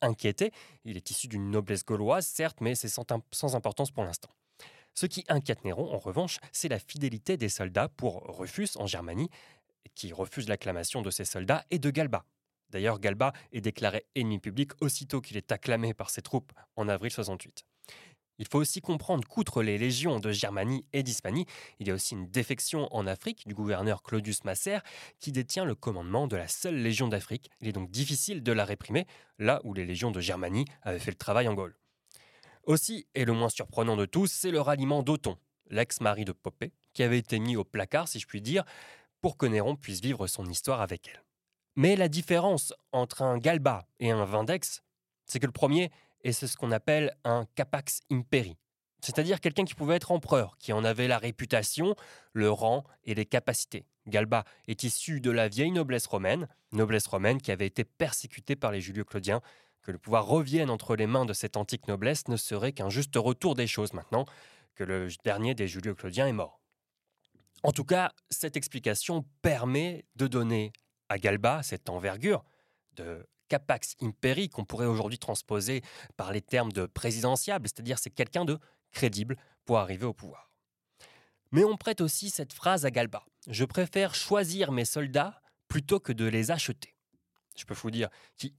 inquiété. 0.01 0.51
Il 0.85 0.97
est 0.97 1.11
issu 1.11 1.27
d'une 1.27 1.51
noblesse 1.51 1.85
gauloise, 1.85 2.25
certes, 2.25 2.61
mais 2.61 2.75
c'est 2.75 2.87
sans, 2.87 3.05
sans 3.31 3.55
importance 3.55 3.91
pour 3.91 4.03
l'instant. 4.03 4.29
Ce 4.93 5.05
qui 5.05 5.23
inquiète 5.27 5.65
Néron, 5.65 5.93
en 5.93 5.97
revanche, 5.97 6.39
c'est 6.51 6.69
la 6.69 6.79
fidélité 6.79 7.35
des 7.35 7.49
soldats 7.49 7.89
pour 7.89 8.37
Rufus 8.37 8.69
en 8.75 8.85
Germanie, 8.85 9.29
qui 9.95 10.13
refuse 10.13 10.47
l'acclamation 10.47 11.01
de 11.01 11.09
ses 11.09 11.25
soldats, 11.25 11.65
et 11.71 11.79
de 11.79 11.89
Galba. 11.89 12.25
D'ailleurs, 12.69 12.99
Galba 12.99 13.33
est 13.51 13.61
déclaré 13.61 14.05
ennemi 14.15 14.39
public 14.39 14.71
aussitôt 14.81 15.21
qu'il 15.21 15.37
est 15.37 15.51
acclamé 15.51 15.93
par 15.93 16.09
ses 16.09 16.21
troupes 16.21 16.51
en 16.75 16.87
avril 16.87 17.11
68. 17.11 17.65
Il 18.39 18.47
faut 18.47 18.59
aussi 18.59 18.81
comprendre 18.81 19.27
qu'outre 19.27 19.61
les 19.61 19.77
légions 19.77 20.19
de 20.19 20.31
Germanie 20.31 20.85
et 20.91 21.03
d'Hispanie, 21.03 21.45
il 21.79 21.87
y 21.87 21.91
a 21.91 21.93
aussi 21.93 22.15
une 22.15 22.27
défection 22.27 22.87
en 22.93 23.05
Afrique 23.05 23.47
du 23.47 23.53
gouverneur 23.53 24.01
Claudius 24.01 24.43
Masser 24.43 24.79
qui 25.19 25.31
détient 25.31 25.65
le 25.65 25.75
commandement 25.75 26.27
de 26.27 26.35
la 26.35 26.47
seule 26.47 26.81
légion 26.81 27.07
d'Afrique. 27.07 27.51
Il 27.61 27.67
est 27.67 27.73
donc 27.73 27.91
difficile 27.91 28.41
de 28.41 28.51
la 28.51 28.65
réprimer, 28.65 29.05
là 29.37 29.61
où 29.63 29.73
les 29.73 29.85
légions 29.85 30.11
de 30.11 30.19
Germanie 30.19 30.65
avaient 30.81 30.99
fait 30.99 31.11
le 31.11 31.17
travail 31.17 31.47
en 31.47 31.53
Gaule. 31.53 31.75
Aussi, 32.65 33.05
et 33.13 33.25
le 33.25 33.33
moins 33.33 33.49
surprenant 33.49 33.95
de 33.95 34.05
tous, 34.05 34.31
c'est 34.31 34.51
le 34.51 34.61
ralliement 34.61 35.03
d'Othon, 35.03 35.37
l'ex-mari 35.69 36.25
de 36.25 36.31
Popée, 36.31 36.71
qui 36.93 37.03
avait 37.03 37.17
été 37.17 37.39
mis 37.39 37.55
au 37.55 37.63
placard, 37.63 38.07
si 38.07 38.19
je 38.19 38.27
puis 38.27 38.41
dire, 38.41 38.63
pour 39.21 39.37
que 39.37 39.45
Néron 39.45 39.75
puisse 39.75 40.01
vivre 40.01 40.27
son 40.27 40.45
histoire 40.45 40.81
avec 40.81 41.07
elle. 41.07 41.23
Mais 41.75 41.95
la 41.95 42.07
différence 42.07 42.73
entre 42.91 43.21
un 43.21 43.37
Galba 43.37 43.85
et 43.99 44.11
un 44.11 44.25
Vindex, 44.25 44.83
c'est 45.25 45.39
que 45.39 45.45
le 45.45 45.51
premier 45.51 45.91
et 46.23 46.31
c'est 46.31 46.47
ce 46.47 46.57
qu'on 46.57 46.71
appelle 46.71 47.15
un 47.23 47.45
capax 47.55 48.01
imperi, 48.11 48.57
c'est-à-dire 49.01 49.41
quelqu'un 49.41 49.65
qui 49.65 49.75
pouvait 49.75 49.95
être 49.95 50.11
empereur, 50.11 50.57
qui 50.57 50.71
en 50.73 50.83
avait 50.83 51.07
la 51.07 51.17
réputation, 51.17 51.95
le 52.31 52.49
rang 52.49 52.83
et 53.03 53.13
les 53.15 53.25
capacités. 53.25 53.85
Galba 54.07 54.45
est 54.67 54.83
issu 54.83 55.21
de 55.21 55.31
la 55.31 55.47
vieille 55.47 55.71
noblesse 55.71 56.07
romaine, 56.07 56.47
noblesse 56.71 57.07
romaine 57.07 57.41
qui 57.41 57.51
avait 57.51 57.67
été 57.67 57.83
persécutée 57.83 58.55
par 58.55 58.71
les 58.71 58.81
Julio-Claudiens. 58.81 59.41
Que 59.81 59.91
le 59.91 59.97
pouvoir 59.97 60.25
revienne 60.25 60.69
entre 60.69 60.95
les 60.95 61.07
mains 61.07 61.25
de 61.25 61.33
cette 61.33 61.57
antique 61.57 61.87
noblesse 61.89 62.29
ne 62.29 62.37
serait 62.37 62.71
qu'un 62.71 62.89
juste 62.89 63.15
retour 63.15 63.55
des 63.55 63.67
choses 63.67 63.91
maintenant 63.93 64.25
que 64.75 64.83
le 64.83 65.09
dernier 65.25 65.53
des 65.53 65.67
Julio-Claudiens 65.67 66.27
est 66.27 66.33
mort. 66.33 66.61
En 67.63 67.71
tout 67.71 67.83
cas, 67.83 68.11
cette 68.29 68.57
explication 68.57 69.25
permet 69.41 70.05
de 70.15 70.27
donner 70.27 70.71
à 71.09 71.17
Galba 71.17 71.63
cette 71.63 71.89
envergure 71.89 72.43
de 72.93 73.25
capax 73.49 73.95
imperi 74.01 74.49
qu'on 74.49 74.65
pourrait 74.65 74.85
aujourd'hui 74.85 75.19
transposer 75.19 75.81
par 76.17 76.31
les 76.31 76.41
termes 76.41 76.71
de 76.71 76.85
présidentiable, 76.85 77.67
c'est-à-dire 77.67 77.99
c'est 77.99 78.09
quelqu'un 78.09 78.45
de 78.45 78.59
crédible 78.91 79.37
pour 79.65 79.79
arriver 79.79 80.05
au 80.05 80.13
pouvoir. 80.13 80.51
Mais 81.51 81.63
on 81.63 81.77
prête 81.77 82.01
aussi 82.01 82.29
cette 82.29 82.53
phrase 82.53 82.85
à 82.85 82.91
Galba. 82.91 83.23
Je 83.47 83.65
préfère 83.65 84.15
choisir 84.15 84.71
mes 84.71 84.85
soldats 84.85 85.41
plutôt 85.67 85.99
que 85.99 86.11
de 86.11 86.25
les 86.25 86.51
acheter. 86.51 86.95
Je 87.55 87.65
peux 87.65 87.75
vous 87.75 87.91
dire 87.91 88.09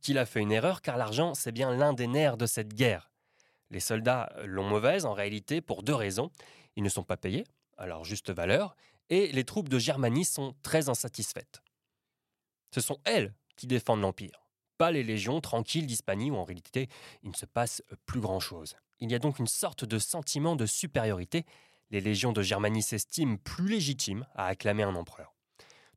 qu'il 0.01 0.19
a 0.19 0.27
fait 0.27 0.41
une 0.41 0.53
erreur 0.53 0.81
car 0.83 0.97
l'argent, 0.97 1.35
c'est 1.35 1.53
bien 1.53 1.75
l'un 1.75 1.93
des 1.93 2.07
nerfs 2.07 2.37
de 2.37 2.47
cette 2.47 2.73
guerre. 2.73 3.11
Les 3.71 3.81
soldats 3.81 4.33
l'ont 4.45 4.69
mauvaise 4.69 5.05
en 5.07 5.13
réalité 5.13 5.61
pour 5.61 5.83
deux 5.83 5.95
raisons. 5.95 6.31
Ils 6.77 6.85
ne 6.85 6.89
sont 6.89 7.03
pas 7.03 7.17
payés 7.17 7.45
à 7.77 7.87
leur 7.87 8.05
juste 8.05 8.31
valeur 8.31 8.77
et 9.11 9.33
les 9.33 9.45
troupes 9.45 9.69
de 9.69 9.79
Germanie 9.79 10.25
sont 10.25 10.55
très 10.63 10.89
insatisfaites. 10.89 11.63
Ce 12.73 12.81
sont 12.81 13.01
elles 13.05 13.35
qui 13.57 13.67
défendent 13.67 14.01
l'Empire, 14.01 14.44
pas 14.79 14.91
les 14.91 15.03
légions 15.03 15.41
tranquilles 15.41 15.87
d'Hispanie 15.87 16.31
où 16.31 16.37
en 16.37 16.45
réalité 16.45 16.89
il 17.23 17.31
ne 17.31 17.37
se 17.37 17.47
passe 17.47 17.83
plus 18.07 18.21
grand-chose. 18.21 18.77
Il 19.01 19.11
y 19.11 19.15
a 19.15 19.19
donc 19.19 19.39
une 19.39 19.47
sorte 19.47 19.85
de 19.85 19.99
sentiment 19.99 20.57
de 20.57 20.67
supériorité. 20.67 21.45
Les 21.91 22.01
légions 22.01 22.33
de 22.33 22.43
Germanie 22.43 22.83
s'estiment 22.83 23.37
plus 23.37 23.69
légitimes 23.69 24.27
à 24.35 24.47
acclamer 24.47 24.83
un 24.83 24.95
empereur. 24.95 25.35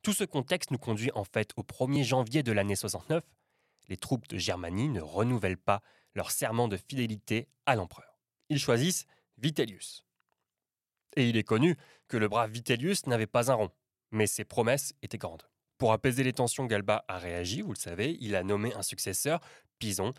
Tout 0.02 0.12
ce 0.12 0.24
contexte 0.24 0.70
nous 0.70 0.78
conduit 0.78 1.10
en 1.14 1.24
fait 1.24 1.52
au 1.56 1.62
1er 1.62 2.04
janvier 2.04 2.42
de 2.42 2.52
l'année 2.52 2.76
69. 2.76 3.24
Les 3.88 3.96
troupes 3.96 4.28
de 4.28 4.36
Germanie 4.36 4.88
ne 4.88 5.00
renouvellent 5.00 5.58
pas 5.58 5.82
leur 6.14 6.30
serment 6.30 6.68
de 6.68 6.76
fidélité 6.76 7.48
à 7.66 7.74
l'empereur. 7.74 8.18
Ils 8.48 8.58
choisissent 8.58 9.06
Vitellius. 9.38 10.04
Et 11.16 11.28
il 11.28 11.36
est 11.36 11.44
connu 11.44 11.76
que 12.06 12.16
le 12.16 12.28
brave 12.28 12.50
Vitellius 12.50 13.06
n'avait 13.06 13.26
pas 13.26 13.50
un 13.50 13.54
rond, 13.54 13.70
mais 14.10 14.26
ses 14.26 14.44
promesses 14.44 14.94
étaient 15.02 15.18
grandes. 15.18 15.48
Pour 15.78 15.92
apaiser 15.92 16.24
les 16.24 16.32
tensions, 16.32 16.66
Galba 16.66 17.04
a 17.06 17.18
réagi, 17.18 17.62
vous 17.62 17.72
le 17.72 17.78
savez, 17.78 18.18
il 18.20 18.34
a 18.34 18.42
nommé 18.42 18.74
un 18.74 18.82
successeur, 18.82 19.40
Pison. 19.78 20.12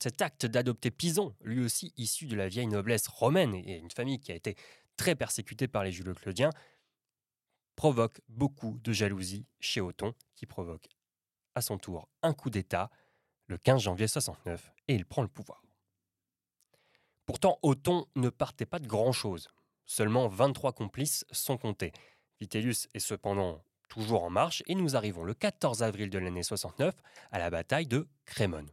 Cet 0.00 0.22
acte 0.22 0.46
d'adopter 0.46 0.92
Pison, 0.92 1.34
lui 1.40 1.60
aussi 1.60 1.92
issu 1.96 2.26
de 2.26 2.36
la 2.36 2.46
vieille 2.46 2.68
noblesse 2.68 3.08
romaine 3.08 3.56
et 3.56 3.78
une 3.78 3.90
famille 3.90 4.20
qui 4.20 4.30
a 4.30 4.36
été 4.36 4.54
très 4.96 5.16
persécutée 5.16 5.66
par 5.66 5.82
les 5.82 5.90
Julio-Claudiens, 5.90 6.50
provoque 7.74 8.20
beaucoup 8.28 8.78
de 8.84 8.92
jalousie 8.92 9.46
chez 9.58 9.80
Othon, 9.80 10.14
qui 10.36 10.46
provoque 10.46 10.86
à 11.56 11.60
son 11.60 11.76
tour 11.76 12.08
un 12.22 12.32
coup 12.32 12.50
d'État 12.50 12.88
le 13.46 13.58
15 13.58 13.82
janvier 13.82 14.06
69 14.06 14.72
et 14.86 14.94
il 14.94 15.04
prend 15.04 15.22
le 15.22 15.28
pouvoir. 15.28 15.62
Pourtant, 17.26 17.58
Othon 17.62 18.06
ne 18.14 18.28
partait 18.28 18.66
pas 18.66 18.78
de 18.78 18.86
grand-chose. 18.86 19.48
Seulement 19.86 20.28
23 20.28 20.72
complices 20.72 21.24
sont 21.32 21.56
comptés. 21.56 21.92
Vitellius 22.40 22.86
est 22.94 23.00
cependant 23.00 23.64
toujours 23.90 24.24
en 24.24 24.30
marche 24.30 24.62
et 24.66 24.74
nous 24.74 24.96
arrivons 24.96 25.24
le 25.24 25.34
14 25.34 25.82
avril 25.82 26.08
de 26.08 26.18
l'année 26.18 26.42
69 26.42 26.94
à 27.30 27.38
la 27.38 27.50
bataille 27.50 27.86
de 27.86 28.08
Crémone, 28.24 28.70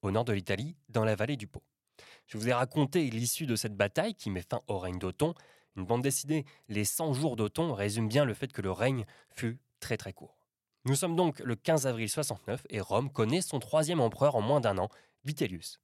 au 0.00 0.10
nord 0.10 0.24
de 0.24 0.32
l'Italie, 0.32 0.76
dans 0.88 1.04
la 1.04 1.14
vallée 1.14 1.36
du 1.36 1.46
Pô. 1.46 1.62
Je 2.26 2.38
vous 2.38 2.48
ai 2.48 2.54
raconté 2.54 3.10
l'issue 3.10 3.44
de 3.44 3.56
cette 3.56 3.76
bataille 3.76 4.14
qui 4.14 4.30
met 4.30 4.42
fin 4.48 4.62
au 4.68 4.78
règne 4.78 4.98
d'Othon. 4.98 5.34
Une 5.76 5.84
bande 5.84 6.02
dessinée, 6.02 6.46
Les 6.68 6.84
100 6.84 7.12
jours 7.12 7.36
d'Othon, 7.36 7.74
résume 7.74 8.08
bien 8.08 8.24
le 8.24 8.32
fait 8.32 8.52
que 8.52 8.62
le 8.62 8.70
règne 8.70 9.04
fut 9.34 9.58
très 9.80 9.96
très 9.96 10.12
court. 10.12 10.38
Nous 10.86 10.94
sommes 10.94 11.16
donc 11.16 11.40
le 11.40 11.56
15 11.56 11.86
avril 11.86 12.08
69 12.08 12.62
et 12.70 12.80
Rome 12.80 13.10
connaît 13.12 13.42
son 13.42 13.58
troisième 13.58 14.00
empereur 14.00 14.36
en 14.36 14.40
moins 14.40 14.60
d'un 14.60 14.78
an, 14.78 14.88
Vitellius. 15.24 15.80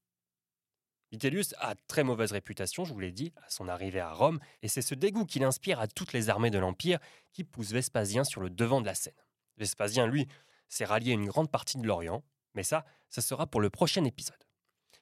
Vitellius 1.13 1.55
a 1.59 1.75
très 1.87 2.03
mauvaise 2.03 2.33
réputation, 2.33 2.85
je 2.85 2.93
vous 2.93 3.01
l'ai 3.01 3.13
dit, 3.13 3.33
à 3.45 3.49
son 3.49 3.69
arrivée 3.69 4.01
à 4.01 4.13
Rome, 4.13 4.41
et 4.63 4.69
c'est 4.69 4.83
ce 4.83 4.95
dégoût 4.95 5.25
qu'il 5.25 5.45
inspire 5.45 5.79
à 5.79 5.87
toutes 5.87 6.13
les 6.13 6.31
armées 6.31 6.51
de 6.51 6.59
l'Empire 6.59 6.99
qui 7.33 7.45
pousse 7.45 7.71
Vespasien 7.71 8.25
sur 8.25 8.41
le 8.41 8.51
devant 8.51 8.81
de 8.81 8.87
la 8.87 8.95
scène. 8.95 9.15
Vespasien, 9.57 10.07
lui, 10.07 10.27
s'est 10.69 10.85
rallié 10.85 11.13
une 11.13 11.27
grande 11.27 11.51
partie 11.51 11.79
de 11.79 11.87
l'Orient, 11.87 12.25
mais 12.55 12.65
ça, 12.65 12.85
ça 13.09 13.23
sera 13.23 13.47
pour 13.47 13.61
le 13.61 13.71
prochain 13.71 14.05
épisode. 14.05 14.37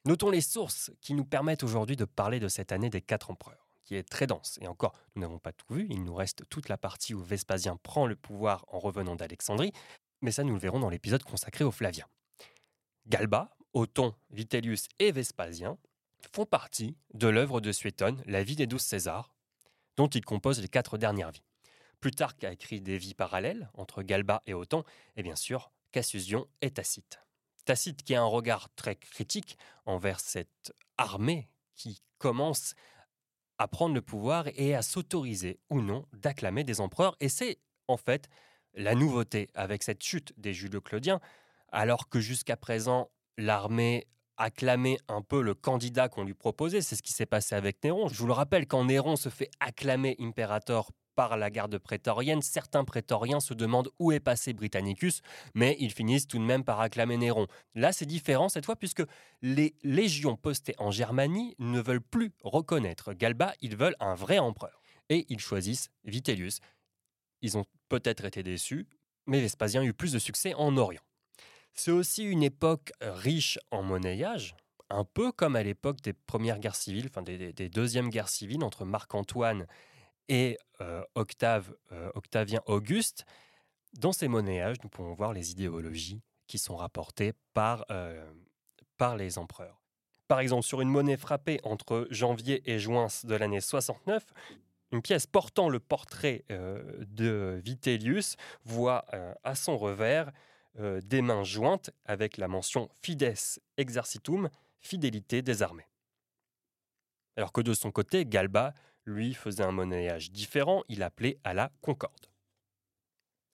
Notons 0.05 0.29
les 0.29 0.41
sources 0.41 0.91
qui 1.01 1.15
nous 1.15 1.25
permettent 1.25 1.63
aujourd'hui 1.63 1.95
de 1.95 2.05
parler 2.05 2.39
de 2.39 2.47
cette 2.47 2.71
année 2.71 2.91
des 2.91 3.01
quatre 3.01 3.31
empereurs, 3.31 3.67
qui 3.83 3.95
est 3.95 4.07
très 4.07 4.27
dense. 4.27 4.59
Et 4.61 4.67
encore, 4.67 4.93
nous 5.15 5.21
n'avons 5.23 5.39
pas 5.39 5.51
tout 5.51 5.73
vu, 5.73 5.87
il 5.89 6.03
nous 6.03 6.13
reste 6.13 6.47
toute 6.49 6.69
la 6.69 6.77
partie 6.77 7.15
où 7.15 7.23
Vespasien 7.23 7.77
prend 7.77 8.05
le 8.05 8.15
pouvoir 8.15 8.63
en 8.67 8.77
revenant 8.77 9.15
d'Alexandrie, 9.15 9.71
mais 10.21 10.31
ça 10.31 10.43
nous 10.43 10.53
le 10.53 10.59
verrons 10.59 10.79
dans 10.79 10.89
l'épisode 10.91 11.23
consacré 11.23 11.63
aux 11.63 11.71
Flaviens. 11.71 12.07
Galba, 13.07 13.57
Othon, 13.73 14.13
Vitellius 14.29 14.87
et 14.99 15.11
Vespasien 15.11 15.77
font 16.35 16.45
partie 16.45 16.97
de 17.13 17.29
l'œuvre 17.29 17.61
de 17.61 17.71
Suétone, 17.71 18.21
La 18.25 18.43
vie 18.43 18.57
des 18.57 18.67
douze 18.67 18.81
Césars, 18.81 19.33
dont 19.95 20.09
il 20.09 20.25
compose 20.25 20.59
les 20.59 20.67
quatre 20.67 20.97
dernières 20.97 21.31
vies. 21.31 21.45
Plutarque 22.01 22.43
a 22.43 22.51
écrit 22.51 22.81
des 22.81 22.97
vies 22.97 23.13
parallèles 23.13 23.69
entre 23.73 24.03
Galba 24.03 24.43
et 24.45 24.53
Othon, 24.53 24.83
et 25.15 25.23
bien 25.23 25.37
sûr 25.37 25.71
Cassiusion 25.93 26.45
et 26.61 26.71
Tacite. 26.71 27.21
Tacite 27.63 28.03
qui 28.03 28.15
a 28.15 28.21
un 28.21 28.25
regard 28.25 28.67
très 28.75 28.97
critique 28.97 29.57
envers 29.85 30.19
cette 30.19 30.73
armée 30.97 31.47
qui 31.73 32.01
commence 32.17 32.73
à 33.57 33.69
prendre 33.69 33.95
le 33.95 34.01
pouvoir 34.01 34.49
et 34.55 34.75
à 34.75 34.81
s'autoriser 34.81 35.61
ou 35.69 35.79
non 35.79 36.05
d'acclamer 36.11 36.65
des 36.65 36.81
empereurs. 36.81 37.15
Et 37.21 37.29
c'est 37.29 37.59
en 37.87 37.95
fait 37.95 38.27
la 38.73 38.93
nouveauté 38.93 39.47
avec 39.53 39.83
cette 39.83 40.03
chute 40.03 40.33
des 40.35 40.53
Julio-Claudiens, 40.53 41.21
alors 41.71 42.09
que 42.09 42.19
jusqu'à 42.19 42.57
présent 42.57 43.09
l'armée 43.37 44.05
acclamer 44.37 44.97
un 45.07 45.21
peu 45.21 45.41
le 45.41 45.53
candidat 45.53 46.09
qu'on 46.09 46.23
lui 46.23 46.33
proposait. 46.33 46.81
C'est 46.81 46.95
ce 46.95 47.03
qui 47.03 47.13
s'est 47.13 47.25
passé 47.25 47.55
avec 47.55 47.83
Néron. 47.83 48.07
Je 48.07 48.17
vous 48.17 48.27
le 48.27 48.33
rappelle, 48.33 48.67
quand 48.67 48.83
Néron 48.85 49.15
se 49.15 49.29
fait 49.29 49.49
acclamer 49.59 50.15
impérator 50.19 50.91
par 51.15 51.37
la 51.37 51.49
garde 51.49 51.77
prétorienne, 51.77 52.41
certains 52.41 52.83
prétoriens 52.83 53.39
se 53.39 53.53
demandent 53.53 53.89
où 53.99 54.11
est 54.11 54.19
passé 54.19 54.53
Britannicus, 54.53 55.21
mais 55.53 55.77
ils 55.79 55.93
finissent 55.93 56.27
tout 56.27 56.39
de 56.39 56.43
même 56.43 56.63
par 56.63 56.81
acclamer 56.81 57.17
Néron. 57.17 57.47
Là, 57.73 57.93
c'est 57.93 58.05
différent 58.05 58.49
cette 58.49 58.65
fois, 58.65 58.75
puisque 58.75 59.03
les 59.41 59.75
légions 59.83 60.35
postées 60.35 60.75
en 60.77 60.91
Germanie 60.91 61.55
ne 61.57 61.79
veulent 61.79 62.01
plus 62.01 62.33
reconnaître 62.43 63.13
Galba, 63.13 63.53
ils 63.61 63.77
veulent 63.77 63.95
un 63.99 64.15
vrai 64.15 64.39
empereur. 64.39 64.81
Et 65.09 65.25
ils 65.29 65.39
choisissent 65.39 65.89
Vitellius. 66.03 66.59
Ils 67.41 67.57
ont 67.57 67.65
peut-être 67.89 68.25
été 68.25 68.43
déçus, 68.43 68.87
mais 69.27 69.39
Vespasien 69.39 69.81
a 69.81 69.85
eu 69.85 69.93
plus 69.93 70.11
de 70.11 70.19
succès 70.19 70.53
en 70.55 70.75
Orient. 70.77 71.01
C'est 71.75 71.91
aussi 71.91 72.23
une 72.23 72.41
époque 72.41 72.93
euh, 73.03 73.11
riche 73.13 73.59
en 73.69 73.83
monnayage, 73.83 74.55
un 74.89 75.03
peu 75.03 75.33
comme 75.33 75.57
à 75.57 75.63
l'époque 75.63 75.99
des 76.01 76.13
premières 76.13 76.59
guerres 76.59 76.75
civiles, 76.75 77.07
enfin 77.09 77.21
des, 77.21 77.69
deuxièmes 77.69 78.09
guerres 78.09 78.29
civiles 78.29 78.63
entre 78.63 78.85
Marc-Antoine 78.85 79.67
et 80.29 80.57
euh, 80.79 81.03
Octave, 81.15 81.75
euh, 81.91 82.09
Octavien 82.15 82.61
Auguste. 82.65 83.25
Dans 83.93 84.13
ces 84.13 84.29
monnayages, 84.29 84.77
nous 84.83 84.89
pouvons 84.89 85.13
voir 85.13 85.33
les 85.33 85.51
idéologies 85.51 86.21
qui 86.47 86.57
sont 86.57 86.75
rapportées 86.75 87.33
par, 87.53 87.85
par 88.97 89.15
les 89.15 89.37
empereurs. 89.37 89.81
Par 90.27 90.41
exemple, 90.41 90.63
sur 90.63 90.81
une 90.81 90.89
monnaie 90.89 91.17
frappée 91.17 91.59
entre 91.63 92.05
janvier 92.11 92.61
et 92.69 92.77
juin 92.77 93.07
de 93.23 93.35
l'année 93.35 93.61
69, 93.61 94.25
une 94.91 95.01
pièce 95.01 95.25
portant 95.27 95.69
le 95.69 95.79
portrait 95.79 96.43
de 96.49 97.59
Vitellius 97.63 98.35
voit 98.65 99.05
à 99.43 99.55
son 99.55 99.77
revers 99.77 100.31
euh, 100.79 101.01
des 101.01 101.21
mains 101.21 101.43
jointes 101.43 101.91
avec 102.05 102.37
la 102.37 102.47
mention 102.47 102.89
Fides 103.01 103.35
Exercitum, 103.77 104.49
fidélité 104.79 105.41
des 105.41 105.61
armées. 105.61 105.87
Alors 107.37 107.51
que 107.51 107.61
de 107.61 107.73
son 107.73 107.91
côté, 107.91 108.25
Galba, 108.25 108.73
lui, 109.05 109.33
faisait 109.33 109.63
un 109.63 109.71
monnayage 109.71 110.31
différent, 110.31 110.83
il 110.89 111.03
appelait 111.03 111.37
à 111.43 111.53
la 111.53 111.71
concorde. 111.81 112.27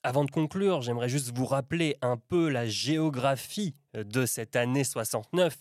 Avant 0.04 0.26
de 0.26 0.32
conclure, 0.32 0.82
j'aimerais 0.82 1.10
juste 1.10 1.36
vous 1.36 1.46
rappeler 1.46 1.98
un 2.02 2.18
peu 2.18 2.50
la 2.50 2.66
géographie 2.66 3.76
de 3.94 4.26
cette 4.26 4.56
année 4.56 4.84
69 4.84 5.60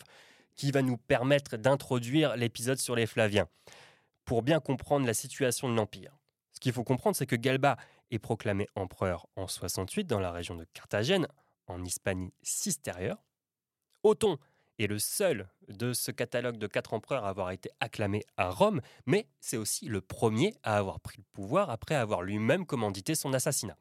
qui 0.57 0.71
va 0.71 0.83
nous 0.83 0.97
permettre 0.97 1.57
d'introduire 1.57 2.37
l'épisode 2.37 2.79
sur 2.79 2.95
les 2.95 3.07
Flaviens, 3.07 3.49
pour 4.25 4.43
bien 4.43 4.61
comprendre 4.61 5.07
la 5.07 5.15
situation 5.15 5.69
de 5.69 5.75
l'Empire. 5.75 6.17
Ce 6.53 6.61
qu'il 6.61 6.73
faut 6.73 6.85
comprendre, 6.85 7.17
c'est 7.17 7.27
que 7.27 7.37
Galba 7.37 7.77
est 8.11 8.19
proclamé 8.19 8.67
empereur 8.75 9.27
en 9.37 9.47
68 9.47 10.05
dans 10.05 10.21
la 10.21 10.31
région 10.31 10.55
de 10.57 10.67
Carthagène, 10.75 11.27
en 11.71 11.85
Hispanie 11.85 12.33
cistérieure. 12.43 13.25
Othon 14.03 14.39
est 14.79 14.87
le 14.87 14.99
seul 14.99 15.49
de 15.69 15.93
ce 15.93 16.11
catalogue 16.11 16.57
de 16.57 16.67
quatre 16.67 16.95
empereurs 16.95 17.25
à 17.25 17.29
avoir 17.29 17.51
été 17.51 17.71
acclamé 17.81 18.25
à 18.37 18.51
Rome, 18.51 18.81
mais 19.07 19.27
c'est 19.41 19.57
aussi 19.57 19.87
le 19.87 20.01
premier 20.01 20.55
à 20.63 20.77
avoir 20.77 21.01
pris 21.01 21.19
le 21.19 21.25
pouvoir 21.33 21.71
après 21.71 21.95
avoir 21.95 22.23
lui-même 22.23 22.67
commandité 22.67 23.15
son 23.15 23.33
assassinat. 23.33 23.77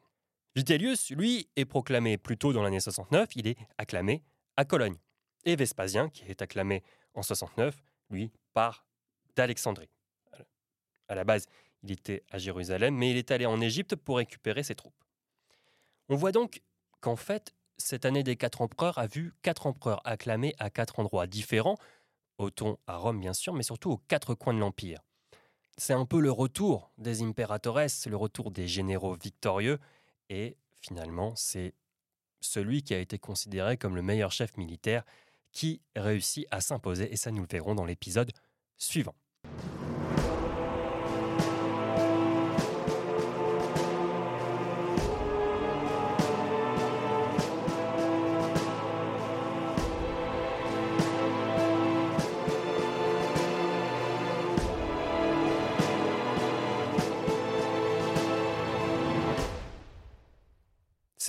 Vitellius, 0.56 1.10
lui, 1.10 1.48
est 1.56 1.64
proclamé 1.64 2.18
plus 2.18 2.36
tôt 2.36 2.52
dans 2.52 2.62
l'année 2.62 2.80
69, 2.80 3.30
il 3.36 3.46
est 3.46 3.56
acclamé 3.78 4.22
à 4.56 4.64
Cologne. 4.64 4.96
Et 5.44 5.56
Vespasien, 5.56 6.10
qui 6.10 6.24
est 6.24 6.42
acclamé 6.42 6.82
en 7.14 7.22
69, 7.22 7.76
lui, 8.10 8.30
part 8.52 8.84
d'Alexandrie. 9.36 9.88
À 11.08 11.14
la 11.14 11.24
base, 11.24 11.46
il 11.82 11.92
était 11.92 12.24
à 12.30 12.38
Jérusalem, 12.38 12.94
mais 12.94 13.10
il 13.10 13.16
est 13.16 13.30
allé 13.30 13.46
en 13.46 13.60
Égypte 13.60 13.96
pour 13.96 14.18
récupérer 14.18 14.62
ses 14.62 14.74
troupes. 14.74 15.02
On 16.08 16.16
voit 16.16 16.32
donc 16.32 16.60
qu'en 17.00 17.16
fait, 17.16 17.54
cette 17.80 18.04
année 18.04 18.22
des 18.22 18.36
quatre 18.36 18.60
empereurs 18.60 18.98
a 18.98 19.06
vu 19.06 19.34
quatre 19.42 19.66
empereurs 19.66 20.00
acclamés 20.04 20.54
à 20.58 20.70
quatre 20.70 21.00
endroits 21.00 21.26
différents, 21.26 21.78
Othon 22.38 22.78
à 22.86 22.96
Rome 22.96 23.20
bien 23.20 23.32
sûr, 23.32 23.52
mais 23.54 23.62
surtout 23.62 23.90
aux 23.90 23.96
quatre 23.96 24.34
coins 24.34 24.54
de 24.54 24.58
l'Empire. 24.58 25.00
C'est 25.76 25.94
un 25.94 26.06
peu 26.06 26.20
le 26.20 26.30
retour 26.30 26.92
des 26.98 27.22
imperatores, 27.22 27.80
le 28.06 28.16
retour 28.16 28.50
des 28.50 28.68
généraux 28.68 29.16
victorieux, 29.16 29.78
et 30.28 30.56
finalement 30.80 31.34
c'est 31.36 31.74
celui 32.40 32.82
qui 32.82 32.94
a 32.94 32.98
été 32.98 33.18
considéré 33.18 33.76
comme 33.76 33.96
le 33.96 34.02
meilleur 34.02 34.32
chef 34.32 34.56
militaire 34.56 35.04
qui 35.52 35.82
réussit 35.96 36.46
à 36.50 36.60
s'imposer, 36.60 37.12
et 37.12 37.16
ça 37.16 37.30
nous 37.30 37.42
le 37.42 37.48
verrons 37.50 37.74
dans 37.74 37.84
l'épisode 37.84 38.30
suivant. 38.76 39.14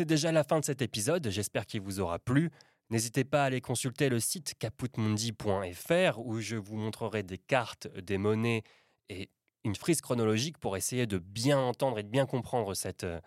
C'est 0.02 0.06
déjà 0.06 0.32
la 0.32 0.44
fin 0.44 0.60
de 0.60 0.66
cet 0.66 0.82
épisode, 0.82 1.30
j'espère 1.30 1.68
qu'il 1.68 1.82
vous 1.82 2.00
aura 2.00 2.18
plu. 2.18 2.50
N'hésitez 2.90 3.24
pas 3.24 3.44
à 3.44 3.46
aller 3.46 3.62
consulter 3.62 4.10
le 4.10 4.20
site 4.20 4.56
caputmundi.fr 4.58 6.18
où 6.18 6.40
je 6.40 6.56
vous 6.56 6.76
montrerai 6.76 7.22
des 7.22 7.38
cartes, 7.38 7.88
des 8.00 8.18
monnaies 8.18 8.64
et 9.10 9.30
une 9.64 9.76
frise 9.76 10.02
chronologique 10.02 10.58
pour 10.58 10.76
essayer 10.76 11.06
de 11.06 11.20
bien 11.20 11.60
entendre 11.60 12.00
et 12.00 12.04
de 12.04 12.08
bien 12.08 12.26
comprendre 12.26 12.74
cette, 12.74 13.04
euh, 13.04 13.20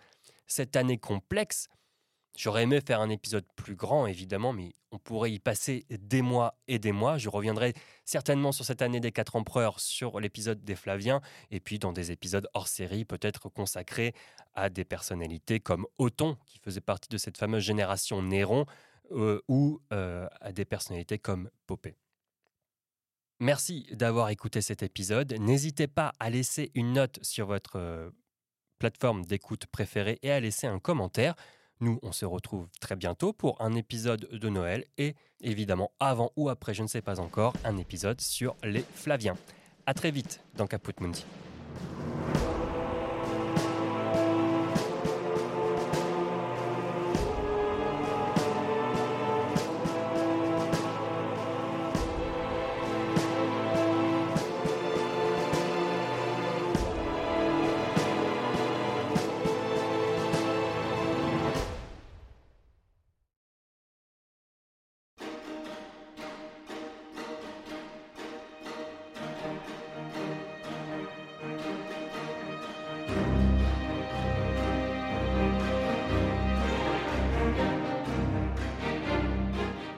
cette 0.47 0.75
année 0.75 0.97
complexe. 0.97 1.69
J'aurais 2.35 2.63
aimé 2.63 2.81
faire 2.85 2.99
un 2.99 3.09
épisode 3.09 3.45
plus 3.55 3.75
grand, 3.75 4.07
évidemment, 4.07 4.51
mais 4.51 4.73
on 4.91 4.97
pourrait 4.97 5.31
y 5.31 5.39
passer 5.39 5.85
des 5.89 6.21
mois 6.21 6.57
et 6.67 6.79
des 6.79 6.91
mois. 6.91 7.17
Je 7.17 7.29
reviendrai 7.29 7.73
certainement 8.03 8.51
sur 8.51 8.65
cette 8.65 8.81
année 8.81 8.99
des 8.99 9.11
quatre 9.11 9.35
empereurs, 9.35 9.79
sur 9.79 10.19
l'épisode 10.19 10.63
des 10.63 10.75
Flaviens, 10.75 11.21
et 11.51 11.59
puis 11.59 11.79
dans 11.79 11.93
des 11.93 12.11
épisodes 12.11 12.47
hors 12.53 12.67
série, 12.67 13.05
peut-être 13.05 13.49
consacrés 13.49 14.13
à 14.53 14.69
des 14.69 14.85
personnalités 14.85 15.59
comme 15.59 15.87
Othon, 15.97 16.37
qui 16.45 16.59
faisait 16.59 16.81
partie 16.81 17.09
de 17.09 17.17
cette 17.17 17.37
fameuse 17.37 17.63
génération 17.63 18.21
Néron, 18.21 18.65
euh, 19.11 19.41
ou 19.47 19.81
euh, 19.93 20.27
à 20.41 20.51
des 20.51 20.65
personnalités 20.65 21.19
comme 21.19 21.49
Popée. 21.67 21.95
Merci 23.39 23.85
d'avoir 23.91 24.29
écouté 24.29 24.61
cet 24.61 24.81
épisode. 24.81 25.33
N'hésitez 25.39 25.87
pas 25.87 26.13
à 26.19 26.29
laisser 26.29 26.71
une 26.73 26.93
note 26.93 27.19
sur 27.21 27.47
votre 27.47 27.77
euh, 27.77 28.09
plateforme 28.79 29.25
d'écoute 29.25 29.65
préférée 29.67 30.19
et 30.21 30.31
à 30.31 30.39
laisser 30.39 30.67
un 30.67 30.79
commentaire. 30.79 31.35
Nous, 31.81 31.99
on 32.03 32.11
se 32.11 32.25
retrouve 32.25 32.67
très 32.79 32.95
bientôt 32.95 33.33
pour 33.33 33.61
un 33.61 33.73
épisode 33.73 34.29
de 34.31 34.49
Noël 34.49 34.85
et 34.97 35.15
évidemment 35.41 35.91
avant 35.99 36.31
ou 36.35 36.49
après, 36.49 36.73
je 36.73 36.83
ne 36.83 36.87
sais 36.87 37.01
pas 37.01 37.19
encore, 37.19 37.53
un 37.65 37.77
épisode 37.77 38.21
sur 38.21 38.55
les 38.63 38.83
Flaviens. 38.93 39.37
A 39.85 39.93
très 39.93 40.11
vite 40.11 40.41
dans 40.55 40.67
Caput 40.67 40.93
Mundi. 41.01 41.25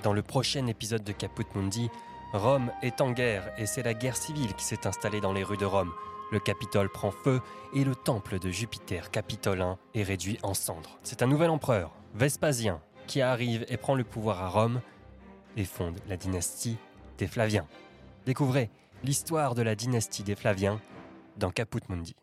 Dans 0.08 0.14
le 0.14 0.22
prochain 0.22 0.68
épisode 0.68 1.04
de 1.04 1.12
Caput 1.12 1.44
Mundi, 1.54 1.90
Rome 2.32 2.72
est 2.82 3.02
en 3.02 3.12
guerre 3.12 3.52
et 3.58 3.66
c'est 3.66 3.84
la 3.84 3.94
guerre 3.94 4.16
civile 4.16 4.54
qui 4.54 4.64
s'est 4.64 4.88
installée 4.88 5.20
dans 5.20 5.34
les 5.34 5.44
rues 5.44 5.58
de 5.58 5.66
Rome. 5.66 5.92
Le 6.32 6.40
Capitole 6.40 6.90
prend 6.90 7.12
feu 7.12 7.42
et 7.74 7.84
le 7.84 7.94
temple 7.94 8.40
de 8.40 8.50
Jupiter 8.50 9.12
capitolin 9.12 9.78
est 9.96 10.04
réduit 10.04 10.40
en 10.44 10.54
cendres. 10.54 10.98
C'est 11.04 11.24
un 11.24 11.28
nouvel 11.28 11.50
empereur, 11.50 11.92
Vespasien, 12.16 12.80
qui 13.06 13.20
arrive 13.20 13.66
et 13.68 13.76
prend 13.76 13.96
le 13.96 14.06
pouvoir 14.06 14.42
à 14.42 14.48
Rome 14.48 14.80
et 15.58 15.66
fonde 15.66 16.00
la 16.08 16.16
dynastie 16.16 16.78
des 17.18 17.28
Flaviens. 17.28 17.68
Découvrez 18.26 18.70
l'histoire 19.04 19.56
de 19.56 19.62
la 19.62 19.76
dynastie 19.76 20.24
des 20.24 20.36
Flaviens 20.38 20.80
dans 21.36 21.52
Caput 21.52 21.82
Mundi. 21.90 22.16